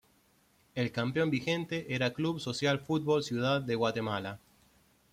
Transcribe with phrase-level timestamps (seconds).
[0.73, 4.39] El campeón vigente era Club Social Fútbol Ciudad de Guatemala.